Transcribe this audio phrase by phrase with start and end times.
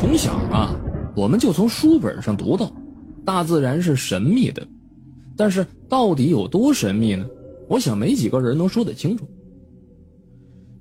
[0.00, 0.74] 从小啊，
[1.14, 2.72] 我们就从书本上读到，
[3.22, 4.66] 大自然是神秘的，
[5.36, 7.26] 但是到底有多神秘呢？
[7.68, 9.28] 我想没几个人能说得清楚。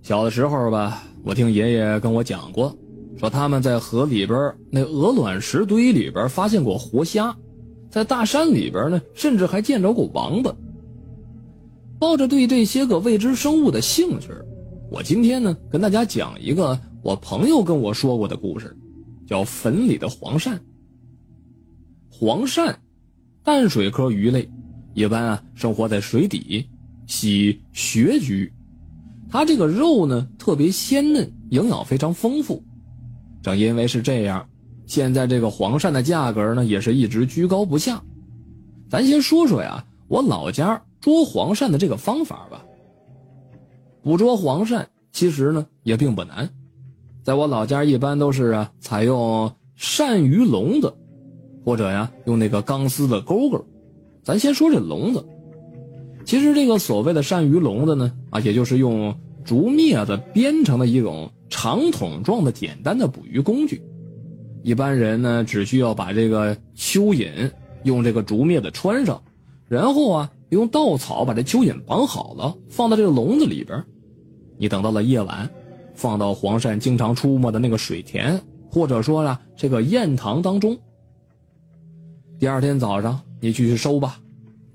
[0.01, 2.73] 小的时候吧，我听爷爷跟我讲过，
[3.17, 4.39] 说他们在河里边
[4.71, 7.35] 那鹅卵石堆里边发现过活虾，
[7.89, 10.55] 在大山里边呢，甚至还见着过王八。
[11.99, 14.29] 抱着对这些个未知生物的兴趣，
[14.89, 18.73] 我今天呢跟大家讲一个我朋友跟我说过的故事，
[19.29, 20.57] 叫坟里的黄鳝。
[22.09, 22.75] 黄鳝，
[23.43, 24.49] 淡水科鱼类，
[24.95, 26.67] 一般啊生活在水底，
[27.05, 28.51] 喜穴居。
[29.29, 32.63] 它这个肉呢特别鲜嫩，营养非常丰富。
[33.43, 34.49] 正因为是这样，
[34.87, 38.01] 现在这个黄鳝的价格呢也是一直居高不下。
[38.89, 40.81] 咱先说说呀，我老家。
[41.01, 42.65] 捉黄鳝的这个方法吧，
[44.03, 46.49] 捕捉黄鳝其实呢也并不难，
[47.23, 50.93] 在我老家一般都是啊采用鳝鱼笼子，
[51.63, 53.63] 或者呀用那个钢丝的钩钩。
[54.23, 55.25] 咱先说这笼子，
[56.25, 63.81] 其实这个所谓的鳝鱼笼子呢啊，也就是用竹篾子编成的一种长筒状的简单的捕鱼工具。
[64.63, 67.51] 一般人呢只需要把这个蚯蚓
[67.83, 69.21] 用这个竹篾子穿上，
[69.67, 70.31] 然后啊。
[70.49, 73.85] 用稻草把这蚯蚓绑好了，放到这个笼子里边。
[74.57, 75.47] 你等到了夜晚，
[75.99, 78.41] 放到黄鳝经常出没的那个水田，
[78.71, 80.75] 或者说呢这个堰塘当中。
[82.39, 84.19] 第二天早上你去去收吧。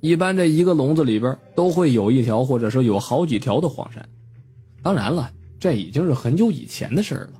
[0.01, 4.01] 一般这一个笼子里边都会有一条，或者说有好几条的黄鳝。
[4.83, 7.33] 当然了，这已经是很久以前的事了。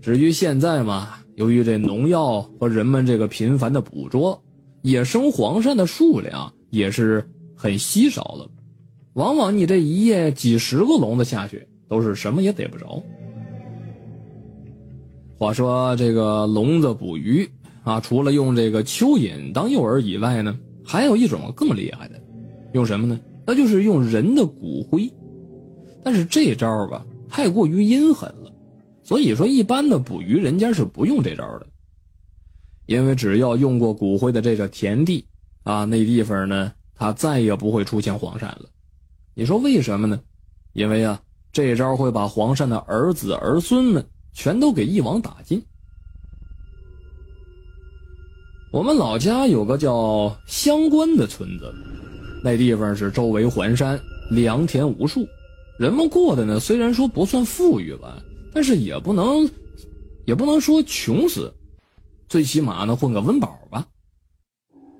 [0.00, 4.40] 至于现在嘛，由于这农药和人们这个频繁的捕捉，
[4.82, 6.52] 野生黄鳝的数量。
[6.70, 8.50] 也是很稀少了，
[9.12, 13.02] 往往你这一夜几十个笼子下去，都是什么也逮不着。
[15.38, 17.48] 话说这个笼子捕鱼
[17.82, 22.20] 啊，除了用这个蚯蚓当诱饵以外呢，还有一种更厉害的，
[22.72, 23.20] 用什么呢？
[23.46, 25.10] 那就是用人的骨灰。
[26.02, 28.52] 但是这招吧，太过于阴狠了，
[29.02, 31.66] 所以说一般的捕鱼人家是不用这招的，
[32.86, 35.24] 因为只要用过骨灰的这个田地。
[35.64, 38.66] 啊，那地方呢，它再也不会出现黄鳝了。
[39.32, 40.20] 你说为什么呢？
[40.74, 41.18] 因为啊，
[41.54, 45.64] 这招会把黄鳝的儿子儿孙们全都给一网打尽。
[48.72, 51.72] 我们老家有个叫乡关的村子，
[52.42, 54.00] 那地方是周围环山，
[54.32, 55.24] 良田无数，
[55.78, 58.20] 人们过的呢，虽然说不算富裕吧，
[58.52, 59.48] 但是也不能，
[60.24, 61.54] 也不能说穷死，
[62.28, 63.86] 最起码呢，混个温饱吧。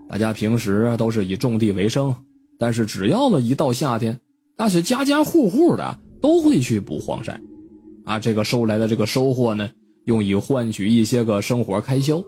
[0.09, 2.15] 大家平时都是以种地为生，
[2.61, 4.21] 但是只要呢一到夏天，
[4.57, 7.39] 那是家家户户的都会去捕黄鳝，
[8.07, 9.71] 啊，这个收来的这个收获呢，
[10.07, 12.25] 用以换取一些个生活开销。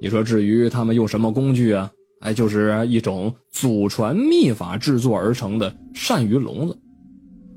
[0.00, 1.90] 你说至于他们用什么工具啊？
[2.20, 6.78] 哎，就是一种祖传秘法制作而成的鳝鱼笼子。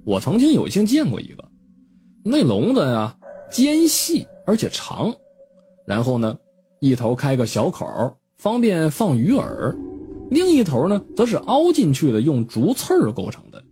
[0.06, 1.44] 我曾经有幸见过一个，
[2.26, 3.16] 那笼子呀
[3.52, 5.14] 尖细而且长，
[5.86, 6.36] 然后呢
[6.80, 7.86] 一头开个小口。
[8.40, 9.78] 方便放鱼饵，
[10.32, 13.64] 另一头呢，则是凹进去的，用竹刺儿构成的。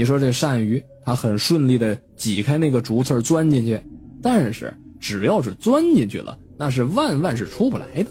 [0.00, 3.78] 你说这鳝鱼，它很顺利的挤开那个竹刺钻进去，
[4.22, 8.06] 但是只要是钻进去了，那是万万是出不来的，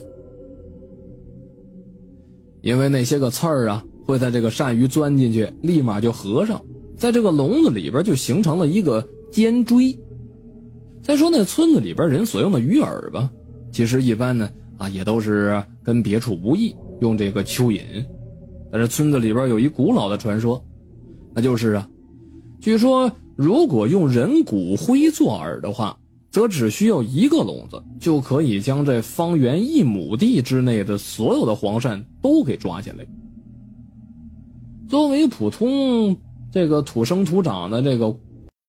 [2.62, 6.64] 因为那些个刺儿啊，会在这个鳝鱼钻进去，立马就合上，
[6.96, 9.98] 在这个笼子里边就形成了一个尖锥。
[11.02, 13.32] 再说那村子里边人所用的鱼饵吧，
[13.72, 14.48] 其实一般呢。
[14.78, 17.82] 啊，也都是跟别处无异，用这个蚯蚓。
[18.72, 20.64] 但是村子里边有一古老的传说，
[21.40, 21.88] 那就是啊，
[22.60, 25.98] 据说如果用人骨灰做饵的话，
[26.30, 33.08] 则只需要一个笼子就可以将这方圆一亩地之内的所有的黄鳝都给抓起来。
[34.90, 36.18] 作为普通
[36.52, 38.14] 这个土生土长的这个